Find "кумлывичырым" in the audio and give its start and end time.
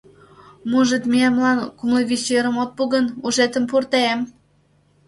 1.77-2.55